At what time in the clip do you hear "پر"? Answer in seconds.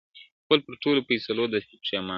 0.65-0.73